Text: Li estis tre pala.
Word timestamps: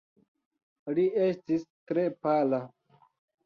Li 0.95 1.05
estis 1.27 1.67
tre 1.93 2.09
pala. 2.25 2.65